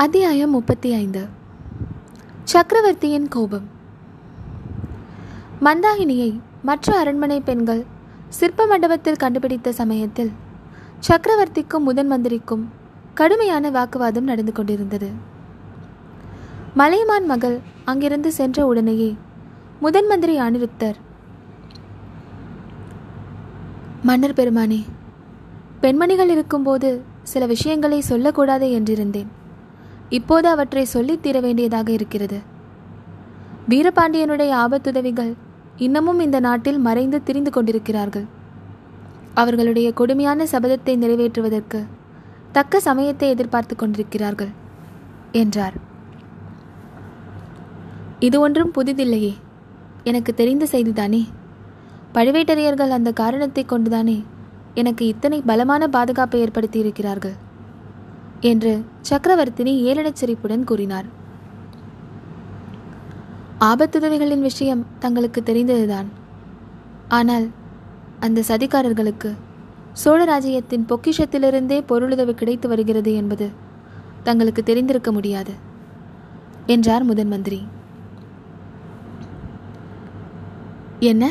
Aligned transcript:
அத்தியாயம் 0.00 0.50
முப்பத்தி 0.50 0.92
ஐந்து. 0.92 1.26
சக்கரவர்த்தியின் 2.44 3.28
கோபம். 3.28 3.68
மந்தாகினியை 5.60 6.40
மற்ற 6.62 6.98
அரண்மனை 6.98 7.40
பெண்கள் 7.40 7.84
சிற்ப 8.28 8.66
மண்டபத்தில் 8.66 9.16
கண்டுபிடித்த 9.16 9.72
சமயத்தில் 9.72 10.32
சக்கரவர்த்திக்கும் 11.08 11.78
முதன் 11.78 12.06
மந்திரிக்கும் 12.06 12.70
கடுமையான 13.14 13.70
வாக்குவாதம் 13.70 14.24
நடந்து 14.24 14.52
கொண்டிருந்தது. 14.52 15.10
மலையமான் 16.74 17.26
மகள் 17.26 17.58
அங்கிருந்து 17.84 18.32
சென்ற 18.32 18.66
உடனேயே 18.66 19.16
முதன் 19.80 20.06
மந்திரி 20.06 20.40
அனிருத்தர் 20.40 20.94
மன்னர் 24.02 24.32
பெருமானே 24.32 24.84
பெண்மணிகள் 25.80 26.28
இருக்கும்போது 26.28 27.02
சில 27.22 27.46
விஷயங்களை 27.46 28.00
சொல்லக்கூடாது 28.00 28.66
என்றிருந்தேன். 28.66 29.26
இப்போது 30.10 30.48
அவற்றை 30.48 30.84
சொல்லித் 30.84 31.22
தீர 31.22 31.40
வேண்டியதாக 31.40 31.92
இருக்கிறது. 31.92 32.38
வீரபாண்டியனுடைய 33.68 34.52
ஆபத்துதவிகள் 34.54 35.32
இன்னமும் 35.76 36.20
இந்த 36.20 36.40
நாட்டில் 36.40 36.78
மறைந்து 36.78 37.22
திரிந்து 37.22 37.50
கொண்டிருக்கிறார்கள். 37.50 38.24
அவர்களுடைய 39.34 39.92
கொடுமையான 39.92 40.44
சபதத்தை 40.44 40.96
நிறைவேற்றுவதற்கு 40.96 41.86
தக்க 42.52 42.80
சமயத்தை 42.80 43.28
எதிர்பார்த்து 43.28 43.76
கொண்டிருக்கிறார்கள் 43.76 44.48
என்றார். 45.32 45.74
இது 48.18 48.40
ஒன்றும் 48.40 48.72
புதிதில்லையே. 48.74 49.34
எனக்கு 50.04 50.34
தெரிந்த 50.34 50.66
செய்திதானே? 50.72 51.28
பழுவேட்டரையர்கள் 52.14 52.88
அந்த 52.88 53.12
காரணத்தை 53.12 53.64
கொண்டுதானே 53.64 54.24
எனக்கு 54.74 55.06
இத்தனை 55.06 55.42
பலமான 55.46 55.88
பாதுகாப்பை 55.88 56.40
ஏற்படுத்தி 56.40 56.78
இருக்கிறார்கள் 56.78 57.48
என்று 58.40 58.84
சக்கரவர்த்தினி 59.10 59.72
ஏளனச் 59.84 60.12
சிரிப்புடன் 60.12 60.64
கூறினார். 60.64 61.04
ஆபத்துதவிகளின் 63.60 64.40
விஷயம் 64.40 64.86
தங்களுக்கு 64.98 65.42
தெரிந்ததுதான். 65.42 66.06
ஆனால் 67.08 67.48
அந்த 68.20 68.42
சதிகாரர்களுக்கு 68.48 69.34
சோழராஜ்யத்தின் 70.04 70.86
பொக்கிஷத்திலிருந்தே 70.88 71.80
பொருளுதவி 71.86 72.34
கிடைத்து 72.34 72.68
வருகிறது 72.68 73.14
என்பது 73.14 73.50
தங்களுக்கு 74.22 74.62
தெரிந்திருக்க 74.62 75.12
முடியாது 75.12 75.52
என்றார் 76.66 77.02
முதன் 77.02 77.28
மந்திரி. 77.28 77.66
என்ன? 81.00 81.30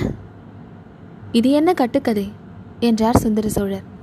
இது 1.31 1.51
என்ன 1.51 1.73
கட்டுக்கதை? 1.73 2.31
என்றார் 2.79 3.17
சுந்தர 3.17 3.49
சோழர். 3.49 3.97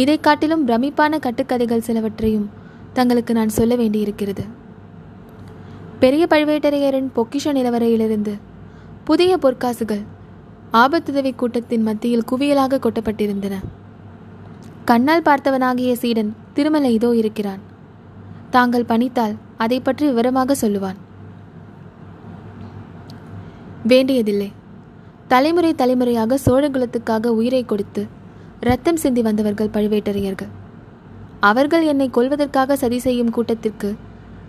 இதை 0.00 0.16
காட்டிலும் 0.20 0.64
பிரமிப்பான 0.68 1.18
கட்டுக்கதைகள் 1.26 1.86
சிலவற்றையும் 1.86 2.48
தங்களுக்கு 2.96 3.32
நான் 3.38 3.56
சொல்ல 3.58 3.72
வேண்டியிருக்கிறது. 3.76 4.44
பெரிய 6.02 6.24
பழுவேட்டரையரின் 6.30 7.08
பொக்கிஷ 7.16 7.52
நிலவரையிலிருந்து 7.58 8.34
புதிய 9.04 9.32
பொற்காசுகள் 9.42 10.02
ஆபத்துதவி 10.72 11.32
கூட்டத்தின் 11.34 11.86
மத்தியில் 11.88 12.28
குவியலாக 12.30 12.80
கொட்டப்பட்டிருந்தன. 12.84 13.54
கண்ணால் 14.84 15.26
பார்த்தவனாகிய 15.28 15.92
சீடன் 16.02 16.30
திருமலை 16.54 16.92
இதோ 16.98 17.10
இருக்கிறான். 17.14 17.62
தாங்கள் 18.50 18.88
பணித்தால் 18.90 19.34
அதை 19.56 19.78
பற்றி 19.80 20.04
விவரமாக 20.06 20.56
சொல்லுவான். 20.62 20.98
வேண்டியதில்லை. 23.92 24.50
தலைமுறை 25.32 25.72
தலைமுறையாக 25.74 26.38
சோழகுலத்துக்காக 26.46 27.26
உயிரை 27.40 27.64
கொடுத்து 27.64 28.02
ரத்தம் 28.60 28.96
சிந்தி 28.96 29.22
வந்தவர்கள் 29.22 29.68
பழுவேட்டரையர்கள். 29.68 30.48
அவர்கள் 31.40 31.84
என்னை 31.84 32.10
கொல்வதற்காக 32.10 32.72
சதி 32.72 32.98
செய்யும் 32.98 33.30
கூட்டத்திற்கு 33.30 33.96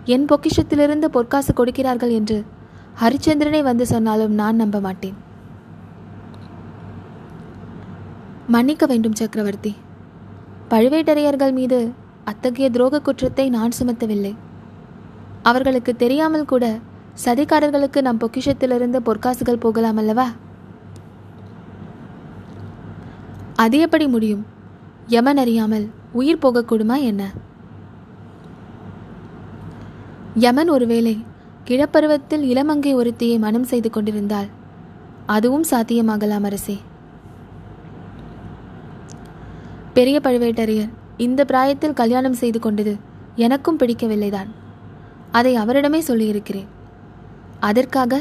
என் 0.04 0.24
பொக்கிஷத்திலிருந்து 0.24 1.04
பொற்காசு 1.04 1.52
கொடுக்கிறார்கள் 1.54 2.10
என்று 2.10 2.44
ஹரிச்சந்திரனை 3.00 3.62
வந்து 3.62 3.86
சொன்னாலும் 3.86 4.32
நான் 4.32 4.56
நம்ப 4.56 4.80
மாட்டேன். 4.80 5.16
மன்னிக்க 8.46 8.86
வேண்டும் 8.86 9.14
சக்கரவர்த்தி. 9.14 9.76
பழுவேட்டரையர்கள் 10.68 11.52
மீது 11.52 11.92
அத்தகைய 12.24 12.70
துரோக 12.70 13.02
குற்றத்தை 13.02 13.48
நான் 13.48 13.78
சுமத்தவில்லை. 13.80 14.34
அவர்களுக்கு 15.42 15.96
தெரியாமல் 15.96 16.44
கூட 16.44 16.78
சதிகாரர்களுக்கு 17.24 18.00
நம் 18.00 18.18
பொக்கிஷத்திலிருந்து 18.18 18.98
பொற்காசுகள் 19.08 19.64
போகலாம் 19.64 19.96
அல்லவா? 19.96 20.28
அது 23.62 23.78
எப்படி 23.78 24.06
முடியும்? 24.06 24.46
யமன் 25.06 25.36
அறியாமல் 25.36 25.86
உயிர் 26.12 26.42
போகக்கூடுமா 26.42 26.96
என்ன? 27.02 27.30
யமன் 30.34 30.68
ஒருவேளை 30.68 31.24
கிழப்பருவத்தில் 31.64 32.44
இளமங்கை 32.52 32.92
ஒருத்தியை 32.94 33.38
மனம் 33.38 33.64
செய்து 33.64 33.90
கொண்டிருந்தால் 33.90 34.46
அதுவும் 35.26 35.64
சாத்தியமாகலாம் 35.70 36.44
அரசே. 36.44 36.76
பெரிய 39.94 40.20
பழுவேட்டரையர் 40.24 40.92
இந்த 41.16 41.44
பிராயத்தில் 41.44 41.92
கல்யாணம் 41.92 42.40
செய்து 42.42 42.60
கொண்டது 42.60 42.96
எனக்கும் 43.36 43.78
பிடிக்கவில்லைதான். 43.78 44.50
அதை 45.32 45.58
அவரிடமே 45.58 45.98
சொல்லியிருக்கிறேன். 45.98 46.68
அதற்காக 47.60 48.20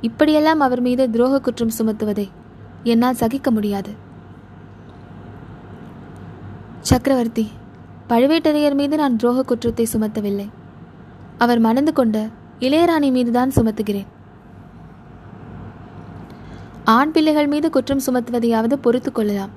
இப்படியெல்லாம் 0.00 0.60
அவர் 0.60 0.80
மீது 0.80 1.08
துரோக 1.12 1.40
குற்றம் 1.40 1.76
சுமத்துவதை 1.78 2.28
என்னால் 2.82 3.14
சகிக்க 3.14 3.50
முடியாது. 3.50 4.03
சக்கரவர்த்தி 6.88 7.44
பழுவேட்டரையர் 8.08 8.74
மீது 8.74 8.96
நான் 8.96 9.16
துரோக 9.16 9.40
குற்றத்தை 9.40 9.86
சுமத்தவில்லை. 9.92 10.48
அவர் 11.38 11.58
மணந்து 11.58 11.92
கொண்ட 11.92 12.16
இளையராணி 12.60 13.10
மீதுதான் 13.10 13.50
சுமத்துகிறேன். 13.50 14.06
ஆண் 16.84 17.10
பிள்ளைகள் 17.10 17.46
மீது 17.46 17.70
குற்றம் 17.70 18.02
சுமத்துவதையாவது 18.06 18.74
பொறுத்து 18.74 19.12
கொள்ளலாம். 19.12 19.52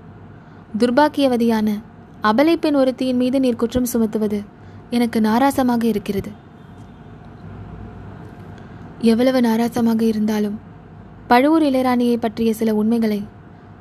துர்பாக்கியவதியான 0.77 1.73
அபலை 2.23 2.55
பெண் 2.55 2.75
ஒருத்தியின் 2.75 3.21
மீது 3.23 3.39
நீர் 3.39 3.55
குற்றம் 3.55 3.89
சுமத்துவது 3.93 4.39
எனக்கு 4.89 5.21
நாராசமாக 5.21 5.83
இருக்கிறது. 5.83 6.31
எவ்வளவு 9.01 9.41
நாராசமாக 9.41 10.01
இருந்தாலும் 10.01 10.59
பழுவூர் 11.27 11.63
இளையராணியை 11.63 12.17
பற்றிய 12.17 12.53
சில 12.53 12.75
உண்மைகளை 12.75 13.19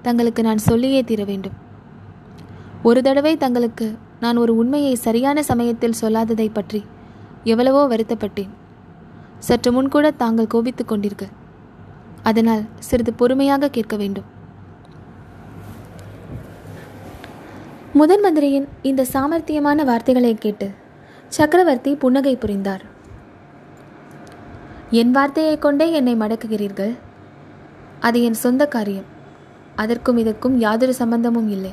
தங்களுக்கு 0.02 0.42
நான் 0.42 0.66
சொல்லியே 0.70 1.02
தீர 1.02 1.24
வேண்டும். 1.24 1.64
ஒரு 2.82 3.02
தடவை 3.02 3.36
தங்களுக்கு 3.36 3.98
நான் 4.20 4.36
ஒரு 4.36 4.56
உண்மையை 4.56 4.94
சரியான 4.94 5.42
சமயத்தில் 5.42 5.98
சொல்லாததை 6.00 6.48
பற்றி 6.52 6.84
எவ்வளவோ 7.44 7.96
வருத்தப்பட்டேன். 7.96 8.48
சற்று 9.38 9.72
முன்கூட 9.72 10.10
தாங்கள் 10.10 10.46
கோபித்துக் 10.46 10.88
கொண்டிருக்க. 10.88 11.26
அதனால் 12.22 12.64
சிறிது 12.78 13.12
பொறுமையாக 13.12 13.68
கேட்க 13.68 13.96
வேண்டும். 13.96 14.24
முதன் 17.92 18.20
மந்திரியின் 18.20 18.68
இந்த 18.82 19.06
சாமர்த்தியமான 19.12 19.84
வார்த்தைகளை 19.84 20.34
கேட்டு 20.34 20.70
சக்கரவர்த்தி 21.28 21.94
புன்னகை 21.94 22.36
புரிந்தார். 22.36 22.82
என் 24.90 25.10
வார்த்தையை 25.10 25.58
கொண்டே 25.58 25.92
என்னை 25.92 26.16
மடக்குகிறீர்கள்? 26.16 26.96
அது 28.00 28.22
என் 28.22 28.34
சொந்த 28.34 28.66
காரியம். 28.66 29.04
அதற்கும் 29.76 30.16
இதற்கும் 30.16 30.58
யாதொரு 30.58 30.94
சம்பந்தமும் 30.94 31.48
இல்லை. 31.48 31.72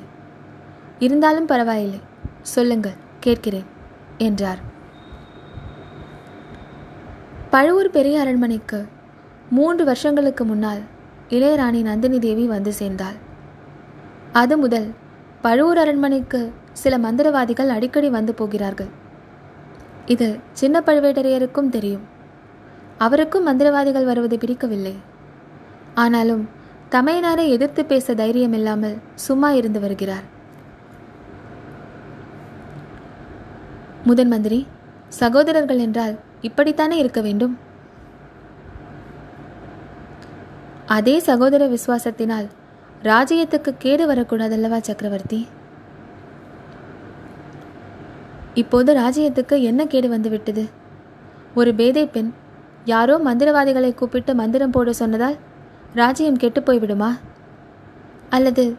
இருந்தாலும் 1.06 1.46
பரவாயில்லை. 1.46 2.02
சொல்லுங்கள் 2.41 3.00
கேட்கிறேன் 3.19 3.68
என்றார். 4.18 4.62
பழுவூர் 7.50 7.90
பெரிய 7.90 8.16
அரண்மனைக்கு 8.19 8.80
மூன்று 9.50 9.84
வருஷங்களுக்கு 9.86 10.44
முன்னால் 10.46 10.81
இளையராணி 11.30 11.81
நந்தினி 11.81 12.19
தேவி 12.19 12.46
வந்து 12.46 12.74
சேர்ந்தாள். 12.74 13.18
அது 14.31 14.58
முதல் 14.58 14.90
பழுவூர் 15.41 15.78
அரண்மனைக்கு 15.78 16.41
சில 16.74 16.97
மந்திரவாதிகள் 16.97 17.73
அடிக்கடி 17.76 18.09
வந்து 18.09 18.34
போகிறார்கள். 18.34 18.91
இது 20.05 20.28
சின்ன 20.52 20.79
பழுவேட்டரையருக்கும் 20.79 21.73
தெரியும். 21.76 22.05
அவருக்கும் 22.97 23.47
மந்திரவாதிகள் 23.47 24.09
வருவது 24.09 24.38
பிடிக்கவில்லை. 24.38 24.96
ஆனாலும் 25.96 26.44
தமையனாரை 26.91 27.46
எதிர்த்து 27.50 27.82
பேச 27.85 28.14
தைரியம் 28.14 28.53
இல்லாமல் 28.53 28.97
சும்மா 29.16 29.52
இருந்து 29.52 29.79
வருகிறார். 29.79 30.33
முதன் 34.05 34.28
மந்திரி 34.28 34.67
சகோதரர்கள் 35.09 35.78
என்றால் 35.78 36.16
இப்படித்தானே 36.41 36.91
இருக்க 36.91 37.22
வேண்டும்? 37.22 37.58
அதே 40.85 41.20
சகோதர 41.20 41.67
விசுவாசத்தினால் 41.67 42.47
ராஜ்யத்துக்கு 43.03 43.72
கேடு 43.78 44.14
வரக்கூடாதல்லவா 44.14 44.79
சக்கரவர்த்தி? 44.82 45.47
இப்போது 48.53 48.94
ராஜ்யத்துக்கு 48.94 49.61
என்ன 49.61 49.85
கேடு 49.85 50.09
வந்துவிட்டது? 50.09 50.70
ஒரு 51.55 51.76
பேதை 51.76 52.08
பெண் 52.08 52.34
யாரோ 52.85 53.17
மந்திரவாதிகளை 53.17 53.94
கூப்பிட்டு 53.94 54.35
மந்திரம் 54.35 54.72
போட 54.72 54.94
சொன்னதால் 54.94 55.38
ராஜ்யம் 55.94 56.35
கெட்டு 56.35 56.61
போய்விடுமா? 56.61 57.11
அல்லது 58.29 58.76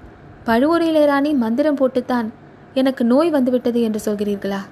பழுவூரிலே 0.47 1.07
ராணி 1.07 1.33
மந்திரம் 1.33 1.77
போட்டுத்தான் 1.77 2.31
எனக்கு 2.75 3.05
நோய் 3.05 3.31
வந்துவிட்டது 3.31 3.83
என்று 3.83 4.01
சொல்கிறீர்களா? 4.05 4.63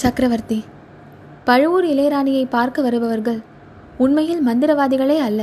சக்கரவர்த்தி 0.00 0.58
பழுவூர் 1.44 1.84
இளையராணியை 1.84 2.42
பார்க்க 2.50 2.82
வருபவர்கள் 2.82 3.38
உண்மையில் 3.98 4.42
மந்திரவாதிகளே 4.46 5.16
அல்ல. 5.18 5.40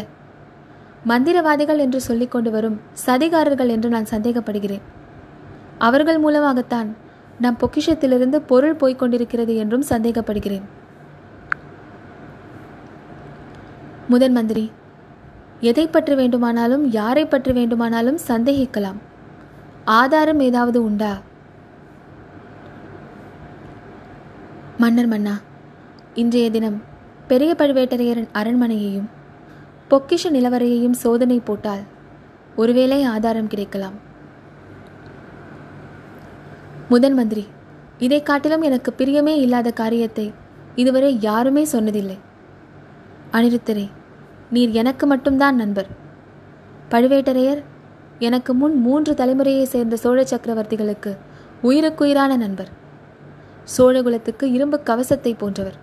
மந்திரவாதிகள் 1.07 1.77
என்று 1.77 1.99
சொல்லிக் 2.01 2.31
கொண்டு 2.31 2.51
வரும் 2.51 2.77
சதிகாரர்கள் 3.05 3.73
என்று 3.75 3.89
நான் 3.89 4.11
சந்தேகப்படுகிறேன். 4.11 4.83
அவர்கள் 5.77 6.19
மூலமாகத்தான் 6.19 6.89
நம் 7.39 7.59
பொக்கிஷத்திலிருந்து 7.61 8.39
பொருள் 8.51 8.75
போய்க் 8.75 8.99
கொண்டிருக்கிறது 8.99 9.55
என்றும் 9.55 9.85
சந்தேகப்படுகிறேன். 9.89 10.65
முதன் 14.07 14.31
மந்திரி 14.31 14.65
எதை 15.59 15.87
பற்றி 15.87 16.15
வேண்டுமானாலும் 16.15 16.83
யாரை 16.91 17.25
பற்றி 17.25 17.51
வேண்டுமானாலும் 17.51 18.19
சந்தேகிக்கலாம். 18.27 18.99
ஆதாரம் 19.99 20.39
ஏதாவது 20.39 20.79
உண்டா? 20.83 21.13
மன்னர் 24.77 25.07
மன்னா 25.07 25.33
இன்றைய 26.13 26.51
தினம் 26.51 26.81
பெரிய 27.27 27.55
பழுவேட்டரையரின் 27.57 28.27
அரண்மனையையும் 28.33 29.07
பொக்கிஷ 29.89 30.23
நிலவரையையும் 30.23 30.97
சோதனை 31.03 31.39
போட்டால் 31.39 31.83
ஒருவேளை 32.55 33.03
ஆதாரம் 33.03 33.47
கிடைக்கலாம். 33.47 33.93
முதன் 36.89 37.13
மந்திரி 37.13 37.47
இதை 37.97 38.23
காட்டிலும் 38.23 38.61
எனக்கு 38.61 38.93
பிரியமே 38.97 39.35
இல்லாத 39.35 39.71
காரியத்தை 39.71 40.33
இதுவரை 40.75 41.17
யாருமே 41.21 41.63
சொன்னதில்லை. 41.63 42.17
அனிருத்தரே 43.31 43.89
நீர் 44.49 44.71
எனக்கு 44.71 45.07
மட்டும்தான் 45.07 45.55
நண்பர். 45.55 45.87
பழுவேட்டரையர் 46.91 47.63
எனக்கு 48.19 48.53
முன் 48.53 48.75
மூன்று 48.79 49.13
தலைமுறையை 49.13 49.63
சேர்ந்த 49.63 49.95
சோழ 49.95 50.23
சக்கரவர்த்திகளுக்கு 50.23 51.17
உயிருக்குயிரான 51.61 52.35
நண்பர். 52.35 52.83
சோழகுலத்துக்கு 53.77 54.43
இரும்பு 54.43 54.83
கவசத்தை 54.83 55.33
போன்றவர். 55.33 55.75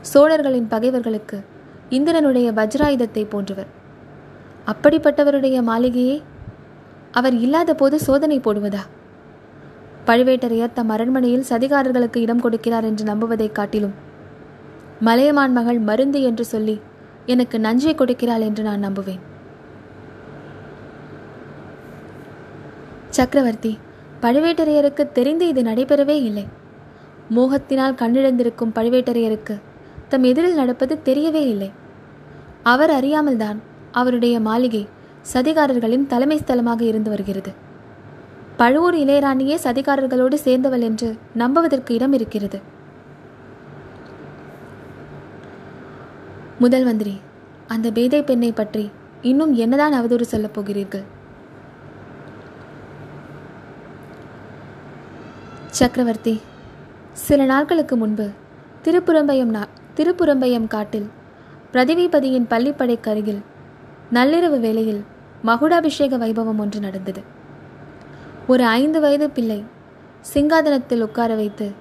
சோழர்களின் 0.00 0.68
பகைவர்களுக்கு 0.68 1.44
இந்திரனுடைய 1.90 2.52
வஜ்ராயுதத்தை 2.52 3.24
போன்றவர். 3.24 3.66
அப்படிப்பட்டவருடைய 4.66 5.62
மாளிகையை 5.62 6.22
அவர் 7.12 7.34
இல்லாத 7.34 7.74
போது 7.74 7.98
சோதனை 7.98 8.40
போடுவதா? 8.40 8.80
பழுவேட்டரையர் 10.06 10.72
தம் 10.72 10.88
அரண்மனையில் 10.88 11.44
சதிகாரர்களுக்கு 11.48 12.16
இடம் 12.16 12.42
கொடுக்கிறார் 12.42 12.84
என்று 12.84 13.04
நம்புவதைக் 13.04 13.52
காட்டிலும் 13.52 13.92
மலையமான் 15.00 15.52
மகள் 15.52 15.78
மருந்து 15.78 16.22
என்று 16.22 16.44
சொல்லி 16.44 16.80
எனக்கு 17.26 17.60
நஞ்சை 17.60 17.94
கொடுக்கிறாள் 17.94 18.40
என்று 18.40 18.62
நான் 18.62 18.84
நம்புவேன். 18.84 19.20
சக்கரவர்த்தி 23.08 23.78
பழுவேட்டரையருக்கு 24.22 25.12
தெரிந்து 25.12 25.48
இது 25.48 25.62
நடைபெறவே 25.62 26.22
இல்லை. 26.22 26.60
மோகத்தினால் 27.36 27.98
கண்ணிழந்திருக்கும் 28.00 28.74
பழுவேட்டரையருக்கு 28.76 29.54
தம் 30.08 30.24
எதிரில் 30.30 30.54
நடப்பது 30.54 30.94
தெரியவே 31.04 31.42
இல்லை. 31.52 31.70
அவர் 32.62 32.90
அறியாமல்தான் 32.90 33.58
அவருடைய 33.92 34.34
மாளிகை 34.40 34.82
சதிகாரர்களின் 35.32 36.06
தலைமை 36.06 36.38
ஸ்தலமாக 36.38 36.80
இருந்து 36.80 37.10
வருகிறது. 37.10 37.52
பழுவூர் 38.56 38.94
இளையராணியே 38.94 39.56
சதிகாரர்களோடு 39.64 40.36
சேர்ந்தவள் 40.46 40.84
என்று 40.88 41.08
நம்புவதற்கு 41.34 41.94
இடம் 41.94 42.12
இருக்கிறது. 42.12 42.58
முதல் 46.58 46.84
மந்திரி 46.84 47.14
அந்த 47.66 47.90
பேதை 47.90 48.22
பெண்ணை 48.22 48.52
பற்றி 48.52 48.84
இன்னும் 49.22 49.52
என்னதான் 49.54 49.96
அவதூறு 49.98 50.26
சொல்லப் 50.32 50.54
போகிறீர்கள்? 50.54 51.04
சக்கரவர்த்தி 55.78 56.34
சில 57.12 57.44
நாட்களுக்கு 57.44 57.96
முன்பு 57.96 58.30
திருப்புறம்பயம் 58.84 59.44
நா 59.44 59.66
திருப்புறம்பயம் 59.96 60.66
காட்டில் 60.66 61.10
பிரதிவிபதியின் 61.72 62.46
பள்ளிப்படைக்கு 62.50 63.08
அருகில் 63.08 63.42
நள்ளிரவு 64.12 64.60
வேளையில் 64.60 65.04
மகுடாபிஷேக 65.44 66.18
வைபவம் 66.18 66.56
ஒன்று 66.56 66.80
நடந்தது. 66.80 67.22
ஒரு 68.46 68.66
ஐந்து 68.66 69.00
வயது 69.00 69.30
பிள்ளை 69.30 69.64
சிங்காதனத்தில் 70.34 71.02
உட்கார 71.02 71.34
வைத்து 71.34 71.72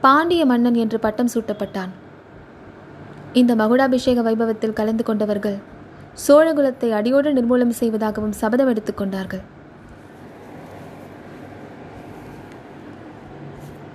பாண்டிய 0.00 0.46
மன்னன் 0.46 0.74
என்று 0.74 0.98
பட்டம் 0.98 1.28
சூட்டப்பட்டான். 1.34 1.88
இந்த 3.32 3.54
மகுடாபிஷேக 3.54 4.22
வைபவத்தில் 4.22 4.72
கலந்து 4.72 5.04
கொண்டவர்கள் 5.04 5.58
சோழகுலத்தை 6.28 6.90
அடியோடு 6.90 7.32
நிர்மூலம் 7.32 7.68
செய்வதாகவும் 7.68 8.32
சபதம் 8.32 8.68
எடுத்துக் 8.68 8.96
கொண்டார்கள். 8.96 9.40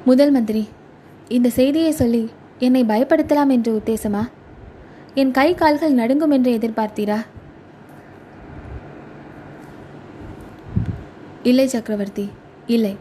முதல் 0.06 0.32
மந்திரி 0.32 0.68
இந்த 1.32 1.50
செய்தியை 1.50 1.92
சொல்லி 1.92 2.30
என்னை 2.58 2.84
பயப்படுத்தலாம் 2.84 3.50
என்று 3.50 3.82
உத்தேசமா? 3.82 4.30
என் 5.14 5.32
கை 5.32 5.56
கால்கள் 5.56 5.94
நடுங்கும் 5.94 6.32
என்று 6.32 6.58
எதிர்பார்த்தீரா? 6.58 7.18
இல்லை 11.44 11.68
சக்கரவர்த்தி. 11.68 12.30
இல்லை. 12.68 12.98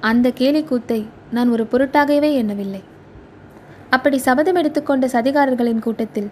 அந்த 0.00 0.30
கேலி 0.30 0.64
கூத்தை 0.64 1.06
நான் 1.30 1.48
ஒரு 1.48 1.66
பொருட்டாகவே 1.70 2.32
எண்ணவில்லை. 2.32 2.82
அப்படி 3.90 4.18
சபதம் 4.18 4.54
எடுத்துக்கொண்ட 4.54 5.06
சதிகாரர்களின் 5.06 5.78
கூட்டத்தில் 5.78 6.30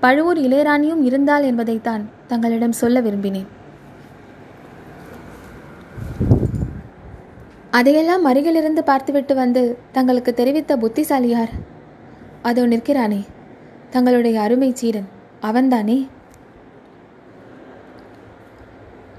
பழுவூர் 0.00 0.38
இளையராணியும் 0.38 1.02
இருந்தால் 1.02 1.42
என்பதைத்தான் 1.42 2.08
தங்களிடம் 2.26 2.72
சொல்ல 2.72 3.00
விரும்பினேன். 3.00 3.46
அதையெல்லாம் 7.84 8.22
அருகிலிருந்து 8.24 8.82
பார்த்துவிட்டு 8.84 9.34
வந்து 9.34 9.62
தங்களுக்கு 9.92 10.34
தெரிவித்த 10.34 10.76
புத்திசாலி 10.76 11.28
யார் 11.28 11.50
அதோ 12.42 12.62
நிற்கிறானே. 12.66 13.18
தங்களுடைய 13.90 14.36
அருமை 14.40 14.68
சீரன் 14.80 15.08
அவன்தானே? 15.40 15.96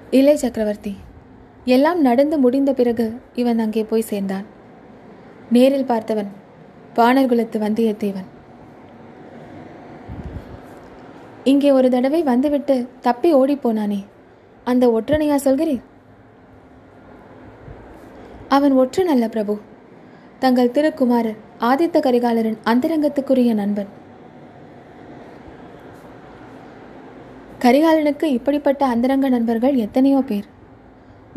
இல்லை 0.10 0.36
சக்கரவர்த்தி. 0.36 0.94
எல்லாம் 1.76 2.02
நடந்து 2.02 2.38
முடிந்த 2.38 2.74
பிறகு 2.74 3.08
இவன் 3.36 3.60
அங்கே 3.60 3.84
போய் 3.84 4.10
சேர்ந்தான். 4.12 4.46
நேரில் 5.52 5.90
பார்த்தவன் 5.92 6.32
வானர்குலத்து 6.96 7.60
வந்தியத்தேவன். 7.66 8.30
இங்கே 11.44 11.72
ஒரு 11.72 11.90
தடவை 11.90 12.24
வந்துவிட்டு 12.24 12.78
தப்பி 13.02 13.32
ஓடிப்போனானே 13.36 14.04
அந்த 14.64 14.88
ஒற்றனையா 15.00 15.36
சொல்கிறேன் 15.36 15.84
அவன் 18.56 18.74
ஒற்றன் 18.82 19.12
அல்ல 19.14 19.26
பிரபு. 19.36 19.54
தங்கள் 20.44 20.74
திருக்குமாரர் 20.76 21.40
ஆதித்த 21.70 21.98
கரிகாலரின் 22.08 22.60
அந்தரங்கத்துக்குரிய 22.72 23.54
நண்பன். 23.54 23.92
கரிகாலனுக்கு 27.64 28.28
இப்படிப்பட்ட 28.38 28.82
அந்தரங்க 28.94 29.28
நண்பர்கள் 29.36 29.76
எத்தனையோ 29.86 30.20
பேர். 30.30 30.48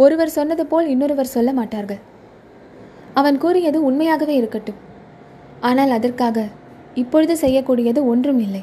ஒருவர் 0.05 0.37
சொன்னது 0.37 0.65
போல் 0.73 0.91
இன்னொருவர் 0.95 1.35
சொல்ல 1.37 1.53
மாட்டார்கள். 1.59 2.01
அவன் 3.21 3.39
கூறியது 3.45 3.79
உண்மையாகவே 3.89 4.35
இருக்கட்டும். 4.41 4.83
ஆனால் 5.69 5.95
அதற்காக 5.99 6.47
இப்பொழுது 7.03 7.35
செய்யக்கூடியது 7.45 8.01
ஒன்றும் 8.13 8.41
இல்லை. 8.47 8.63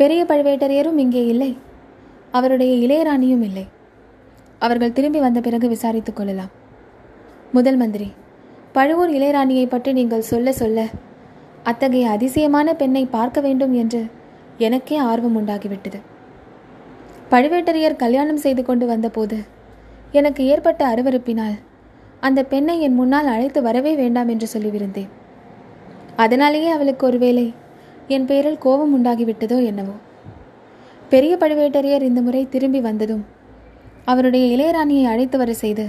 பெரிய 0.00 0.20
பழுவேட்டரையரும் 0.30 1.02
இங்கே 1.04 1.24
இல்லை. 1.32 1.50
அவருடைய 2.38 2.72
இளையராணியும் 2.86 3.44
இல்லை. 3.48 3.66
அவர்கள் 4.66 4.96
திரும்பி 4.96 5.20
வந்த 5.26 5.40
பிறகு 5.40 5.66
விசாரித்துக் 5.68 6.18
கொள்ளலாம். 6.20 6.52
முதல் 7.52 7.76
மந்திரி 7.76 8.06
பழுவூர் 8.72 9.10
இளையராணியை 9.10 9.66
பற்றி 9.68 9.90
நீங்கள் 9.92 10.26
சொல்ல 10.30 10.48
சொல்ல 10.52 10.78
அத்தகைய 11.62 12.08
அதிசயமான 12.08 12.74
பெண்ணை 12.74 13.02
பார்க்க 13.14 13.38
வேண்டும் 13.40 13.72
என்று 13.72 14.00
எனக்கே 14.58 14.96
ஆர்வம் 15.10 15.36
உண்டாகிவிட்டது. 15.40 15.98
பழுவேட்டரையர் 17.30 17.96
கல்யாணம் 17.96 18.42
செய்து 18.44 18.62
கொண்டு 18.62 18.86
வந்தபோது 18.86 19.38
எனக்கு 20.12 20.42
ஏற்பட்ட 20.44 20.82
அருவறுப்பினால் 20.86 21.56
அந்த 22.20 22.42
பெண்ணை 22.42 22.74
என் 22.80 22.98
முன்னால் 23.00 23.30
அழைத்து 23.34 23.62
வரவே 23.62 23.92
வேண்டாம் 23.94 24.28
என்று 24.28 24.48
சொல்லிவிருந்தேன். 24.54 25.10
அதனாலேயே 26.16 26.68
அவளுக்கு 26.68 27.06
ஒருவேளை 27.06 27.46
என் 28.08 28.24
பெயரில் 28.24 28.58
கோபம் 28.58 28.92
உண்டாகிவிட்டதோ 28.98 29.58
என்னவோ. 29.70 29.96
பெரிய 31.08 31.34
பழுவேட்டரையர் 31.36 32.06
இந்த 32.08 32.20
முறை 32.20 32.44
திரும்பி 32.48 32.80
வந்ததும் 32.80 33.24
அவருடைய 34.04 34.44
இளையராணியை 34.56 35.06
அழைத்து 35.12 35.38
வர 35.38 35.52
செய்து 35.54 35.86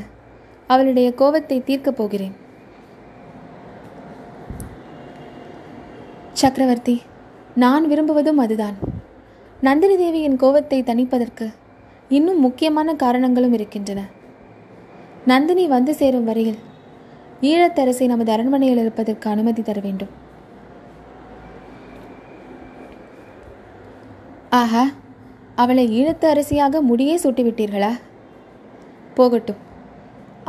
அவளுடைய 0.73 1.13
கோபத்தை 1.13 1.57
தீர்க்கப் 1.65 1.97
போகிறேன். 1.99 2.35
சக்கரவர்த்தி 6.33 7.01
நான் 7.55 7.85
விரும்புவதும் 7.91 8.41
அதுதான். 8.43 8.77
நந்தினி 9.61 9.97
தேவியின் 9.97 10.35
கோபத்தை 10.35 10.83
தணிப்பதற்கு 10.83 11.45
இன்னும் 12.09 12.39
முக்கியமான 12.39 12.95
காரணங்களும் 12.95 13.53
இருக்கின்றன. 13.53 14.01
நந்தினி 15.25 15.67
வந்து 15.67 15.95
சேரும் 15.95 16.27
வரையில் 16.29 16.59
ஈழத்தரசை 17.41 18.05
நமது 18.05 18.31
அரண்மனையில் 18.31 18.77
இருப்பதற்கு 18.77 19.29
அனுமதி 19.29 19.61
தர 19.61 19.79
வேண்டும். 19.79 20.13
ஆஹா 24.49 24.85
அவளை 25.55 25.85
ஈழத்து 25.99 26.25
அரசியாக 26.25 26.83
முடியே 26.91 27.17
சூட்டிவிட்டீர்களா? 27.23 27.91
போகட்டும். 29.15 29.67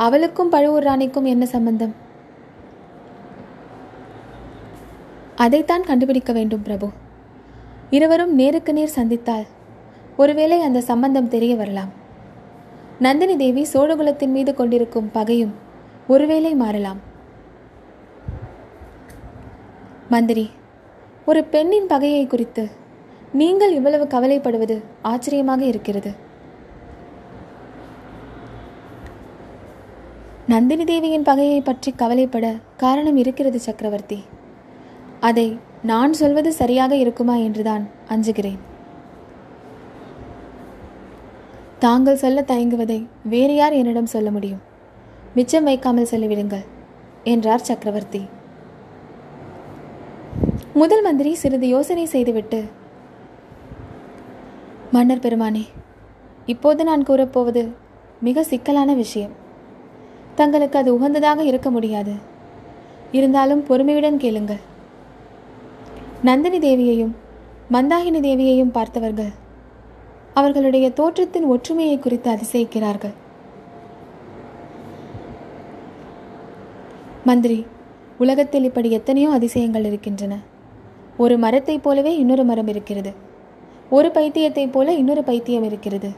அவளுக்கும் 0.05 0.53
பழுவூர் 0.53 0.87
ராணிக்கும் 0.89 1.27
என்ன 1.33 1.45
சம்பந்தம்? 1.45 1.93
அதைத்தான் 5.35 5.87
கண்டுபிடிக்க 5.89 6.31
வேண்டும் 6.33 6.63
பிரபு. 6.67 6.87
இருவரும் 7.89 8.33
நேருக்கு 8.39 8.73
நேர் 8.73 8.95
சந்தித்தால் 8.95 9.47
ஒருவேளை 10.17 10.57
அந்த 10.67 10.79
சம்பந்தம் 10.89 11.31
தெரிய 11.35 11.53
வரலாம். 11.55 11.91
நந்தினி 12.99 13.35
தேவி 13.37 13.63
சோழகுலத்தின் 13.73 14.33
மீது 14.37 14.51
கொண்டிருக்கும் 14.55 15.11
பகையும் 15.11 15.53
ஒருவேளை 16.07 16.51
மாறலாம். 16.55 16.99
மந்திரி 20.09 20.45
ஒரு 21.25 21.41
பெண்ணின் 21.53 21.87
பகையை 21.87 22.23
குறித்து 22.27 22.63
நீங்கள் 23.33 23.73
இவ்வளவு 23.73 24.05
கவலைப்படுவது 24.13 24.77
ஆச்சரியமாக 25.01 25.61
இருக்கிறது. 25.71 26.11
நந்தினி 30.51 30.83
தேவியின் 30.83 31.25
பகையை 31.27 31.57
பற்றி 31.61 31.89
கவலைப்பட 31.91 32.45
காரணம் 32.81 33.17
இருக்கிறது 33.21 33.59
சக்கரவர்த்தி. 33.65 34.17
அதை 35.27 35.45
நான் 35.89 36.13
சொல்வது 36.19 36.49
சரியாக 36.59 36.93
இருக்குமா 36.95 37.35
என்றுதான் 37.47 37.83
அஞ்சுகிறேன். 38.13 38.59
தாங்கள் 41.85 42.21
சொல்ல 42.23 42.41
தயங்குவதை 42.51 42.97
வேறு 43.33 43.55
யார் 43.55 43.77
என்னிடம் 43.79 44.11
சொல்ல 44.13 44.31
முடியும்? 44.31 44.61
மிச்சம் 45.35 45.67
வைக்காமல் 45.69 46.11
சொல்லிவிடுங்கள் 46.11 46.65
என்றார் 47.33 47.67
சக்கரவர்த்தி. 47.69 48.21
முதல் 50.73 51.03
மந்திரி 51.07 51.33
சிறிது 51.43 51.69
யோசனை 51.75 52.05
செய்துவிட்டு 52.05 52.61
மன்னர் 54.97 55.23
பெருமானே 55.27 55.65
இப்போது 56.45 56.83
நான் 56.89 57.07
கூறப்போவது 57.11 57.63
மிக 58.27 58.43
சிக்கலான 58.43 58.93
விஷயம். 59.03 59.35
தங்களுக்கு 60.35 60.79
அது 60.79 60.99
உகந்ததாக 60.99 61.39
இருக்க 61.39 61.71
முடியாது. 61.71 62.13
இருந்தாலும் 63.11 63.63
பொறுமையுடன் 63.63 64.17
கேளுங்கள். 64.17 64.69
நந்தினி 66.23 66.59
தேவியையும் 66.59 67.15
மந்தாகினி 67.71 68.19
தேவியையும் 68.19 68.71
பார்த்தவர்கள் 68.71 69.31
அவர்களுடைய 70.33 70.89
தோற்றத்தின் 70.89 71.45
ஒற்றுமையை 71.45 71.99
குறித்து 71.99 72.31
அதிசயிக்கிறார்கள். 72.31 73.13
மந்திரி 77.25 77.65
உலகத்தில் 78.17 78.63
இப்படி 78.63 78.91
எத்தனையோ 78.91 79.29
அதிசயங்கள் 79.29 79.85
இருக்கின்றன. 79.85 80.39
ஒரு 81.17 81.37
மரத்தைப் 81.37 81.83
போலவே 81.83 82.17
இன்னொரு 82.17 82.43
மரம் 82.43 82.67
இருக்கிறது. 82.67 83.13
ஒரு 83.89 84.07
பைத்தியத்தைப் 84.07 84.71
போல 84.71 84.93
இன்னொரு 84.93 85.23
பைத்தியம் 85.23 85.63
இருக்கிறது. 85.63 86.11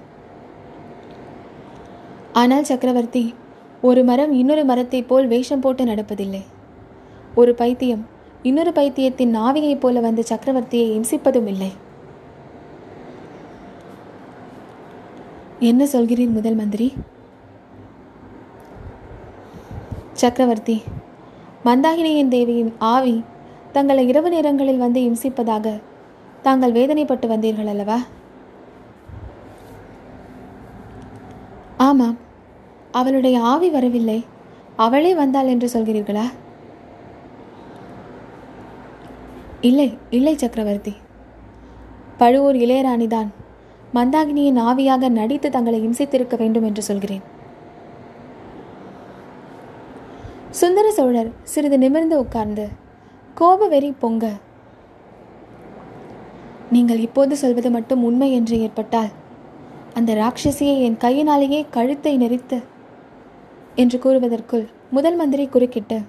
ஆனால் 2.34 2.64
சக்கரவர்த்தி 2.64 3.34
ஒரு 3.88 4.04
மரம் 4.04 4.34
இன்னொரு 4.34 4.64
மரத்தைப் 4.66 5.08
போல் 5.08 5.28
வேஷம் 5.28 5.60
போட்டு 5.60 5.84
நடப்பதில்லை. 5.86 6.42
ஒரு 7.36 7.52
பைத்தியம் 7.56 8.04
இன்னொரு 8.42 8.72
பைத்தியத்தின் 8.72 9.34
நாவிகைப் 9.36 9.80
போல 9.80 10.00
வந்த 10.00 10.24
சக்கரவர்த்தியை 10.30 10.88
இம்சிப்பதும் 10.98 11.48
இல்லை 11.48 11.70
என்ன 15.60 15.84
சொல்கிறீர் 15.86 16.38
முதல் 16.38 16.56
மந்திரி? 16.56 16.88
சக்கரவர்த்தி 20.14 20.78
மந்தாகினியின் 21.66 22.34
தேவியின் 22.36 22.74
ஆவி 22.94 23.16
தங்களை 23.72 24.08
இரவு 24.08 24.30
நேரங்களில் 24.30 24.84
வந்து 24.86 25.02
இம்சிப்பதாக 25.02 25.68
தாங்கள் 26.42 26.72
வேதனைப்பட்டு 26.72 27.28
வந்தீர்கள் 27.34 27.72
அல்லவா 27.74 28.00
அவளுடைய 33.04 33.38
ஆவி 33.54 33.70
வரவில்லை. 33.70 34.20
அவளே 34.86 35.12
வந்தாள் 35.22 35.52
என்று 35.54 35.68
சொல்கிறீர்களா? 35.76 36.26
இல்லை 39.70 39.90
இல்லை 40.10 40.36
சக்கரவர்த்தி. 40.38 40.94
பழுவூர் 42.18 42.58
இளையராணிதான். 42.66 43.30
மந்தாகினியின் 43.94 44.60
ஆவியாக 44.70 45.10
நடித்து 45.20 45.48
தங்களை 45.50 45.80
இம்சித்திருக்க 45.88 46.36
வேண்டும் 46.38 46.66
என்று 46.70 46.84
சொல்கிறேன். 46.90 47.24
சுந்தர 50.62 50.88
சோழர் 50.92 51.30
சிறிது 51.52 51.78
நிமிர்ந்து 51.78 52.16
உட்கார்ந்து 52.20 52.66
கோப 53.38 53.68
வெறி 53.68 53.90
பொங்க 54.02 54.26
நீங்கள் 56.76 57.02
இப்போது 57.06 57.34
சொல்வது 57.42 57.70
மட்டும் 57.72 58.04
உண்மை 58.04 58.30
என்று 58.32 58.56
ஏற்பட்டால் 58.66 59.12
அந்த 59.94 60.12
ராட்சசியை 60.14 60.76
என் 60.88 60.98
கையினாலேயே 60.98 61.60
கழுத்தை 61.70 62.14
நெறித்து 62.18 62.58
என்று 63.76 64.00
கூறுவதற்குள் 64.00 64.68
முதல் 64.90 65.16
மந்திரி 65.16 65.48
குறுக்கிட்டு 65.48 66.02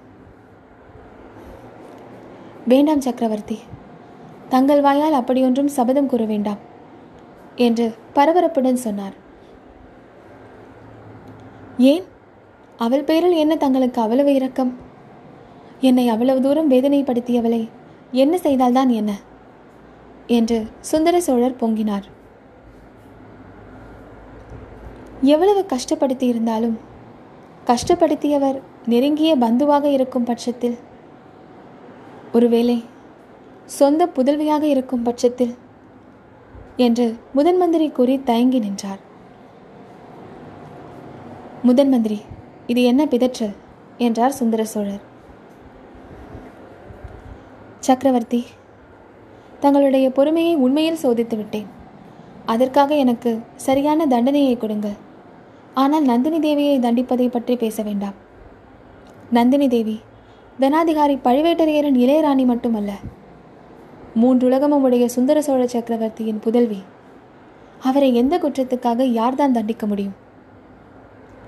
வேண்டாம் 2.64 3.00
சக்கரவர்த்தி 3.00 3.58
தங்கள் 4.48 4.80
வாயால் 4.80 5.12
அப்படியொன்றும் 5.12 5.66
சபதம் 5.66 6.06
கூற 6.06 6.24
வேண்டாம் 6.24 6.58
என்று 7.56 7.94
பரபரப்புடன் 8.14 8.72
சொன்னார். 8.72 9.12
ஏன்? 11.78 12.04
அவள் 12.76 13.02
பெயரில் 13.02 13.32
என்ன 13.32 13.56
தங்களுக்கு 13.56 14.00
அவ்வளவு 14.00 14.34
இரக்கம்? 14.34 14.76
என்னை 15.80 16.08
அவ்வளவு 16.08 16.40
தூரம் 16.40 16.70
வேதனைப்படுத்தியவளை 16.70 17.68
என்ன 18.10 18.38
செய்தால்தான் 18.38 18.88
என்ன? 18.88 19.18
என்று 20.26 20.66
சுந்தர 20.80 21.20
சோழர் 21.20 21.56
பொங்கினார். 21.56 22.02
எவ்வளவு 25.20 25.66
கஷ்டப்படுத்தி 25.68 26.22
இருந்தாலும் 26.22 26.78
கஷ்டப்படுத்தியவர் 27.66 28.60
நெருங்கிய 28.86 29.36
பந்துவாக 29.36 29.84
இருக்கும் 29.84 30.24
பட்சத்தில். 30.24 30.78
ஒருவேளை 32.32 32.84
சொந்த 33.64 34.06
புதல்வியாக 34.06 34.62
இருக்கும் 34.62 35.02
பட்சத்தில் 35.02 35.54
என்று 36.76 37.16
முதன் 37.32 37.56
மந்திரி 37.56 37.90
கூறி 37.90 38.20
தயங்கி 38.22 38.58
நின்றார். 38.58 38.98
முதன் 41.62 41.88
மந்திரி 41.88 42.22
இது 42.66 42.82
என்ன 42.82 43.04
பிதற்றல்? 43.04 43.54
என்றார் 43.98 44.32
சுந்தர 44.32 44.64
சோழர். 44.64 45.02
சக்கரவர்த்தி 47.78 48.44
தங்களுடைய 49.60 50.10
பொறுமையை 50.10 50.54
உண்மையில் 50.54 51.00
சோதித்து 51.02 51.36
விட்டேன். 51.36 51.66
அதற்காக 52.46 52.94
எனக்கு 52.94 53.40
சரியான 53.56 54.06
தண்டனையை 54.06 54.56
கொடுங்கள். 54.56 55.03
ஆனால் 55.74 56.04
நந்தினி 56.04 56.38
தேவியை 56.38 56.76
தண்டிப்பதை 56.80 57.26
பற்றி 57.28 57.56
பேச 57.56 57.82
வேண்டாம். 57.82 58.16
நந்தினி 59.30 59.68
தேவி 59.68 59.96
தனாதிகாரி 60.60 61.16
பழுவேட்டரையரின் 61.24 62.00
இளையராணி 62.02 62.44
மட்டுமல்ல 62.44 62.92
மூன்றுலகமும் 64.22 64.84
உடைய 64.86 65.08
சுந்தர 65.08 65.38
சோழ 65.42 65.62
சக்கரவர்த்தியின் 65.66 66.42
புதல்வி 66.44 66.80
அவரை 67.80 68.14
எந்த 68.14 68.34
குற்றத்துக்காக 68.38 69.02
யார்தான் 69.18 69.52
தண்டிக்க 69.52 69.86
முடியும்? 69.86 70.14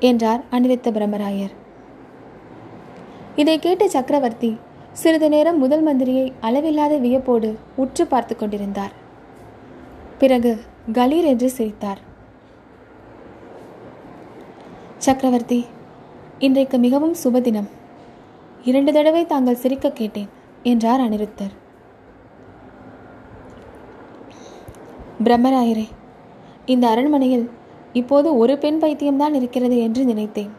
என்றார் 0.00 0.42
அனிருத்த 0.50 0.88
பிரம்மராயர். 0.96 1.54
இதை 3.36 3.58
கேட்ட 3.58 3.84
சக்கரவர்த்தி 3.88 4.50
சிறிது 4.92 5.28
நேரம் 5.28 5.58
முதல் 5.58 5.84
மந்திரியை 5.86 6.26
அளவில்லாத 6.40 6.94
வியப்போடு 6.96 7.50
உற்று 7.76 8.06
பார்த்து 8.06 8.36
கொண்டிருந்தார். 8.36 8.92
பிறகு 10.18 10.52
கலீர் 10.92 11.28
என்று 11.32 11.50
சிரித்தார். 11.50 12.00
சக்கரவர்த்தி 15.04 15.64
இன்றைக்கு 16.38 16.78
மிகவும் 16.78 17.14
சுபதினம் 17.24 17.66
இரண்டு 18.64 18.92
தடவை 18.92 19.26
தாங்கள் 19.26 19.58
சிரிக்க 19.62 19.90
கேட்டேன் 19.90 20.28
என்றார் 20.62 21.00
அனிருத்தர். 21.00 21.52
பிரம்மராயரே 25.24 25.86
இந்த 26.66 26.88
அரண்மனையில் 26.88 27.50
இப்போது 27.92 28.36
ஒரு 28.36 28.58
பெண் 28.58 28.80
பைத்தியம்தான் 28.82 29.34
இருக்கிறது 29.34 29.78
என்று 29.78 30.04
நினைத்தேன். 30.04 30.50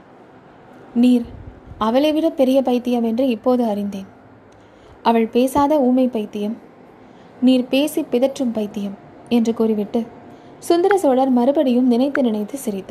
நீர் 0.95 1.25
அவளை 1.77 2.11
விட 2.11 2.29
பெரிய 2.29 2.61
பைத்தியம் 2.61 3.03
என்று 3.03 3.27
இப்போது 3.27 3.65
அறிந்தேன். 3.65 4.07
அவள் 5.03 5.27
பேசாத 5.27 5.81
ஊமை 5.81 6.07
பைத்தியம் 6.07 6.57
நீர் 7.41 7.67
பேசி 7.67 8.01
பிதற்றும் 8.01 8.55
பைத்தியம் 8.59 8.95
என்று 9.29 9.53
கூறிவிட்டு 9.53 10.01
சுந்தர 10.59 10.93
சோழர் 10.97 11.29
மறுபடியும் 11.29 11.87
நினைத்து 11.87 12.21
நினைத்து 12.21 12.57
சிரித்தார். 12.57 12.85